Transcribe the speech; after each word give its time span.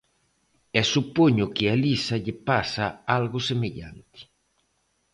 E 0.79 0.81
supoño 0.93 1.45
que 1.55 1.65
a 1.73 1.75
Lisa 1.83 2.15
lle 2.23 2.35
pasa 2.49 2.85
algo 3.17 3.39
semellante. 3.49 4.19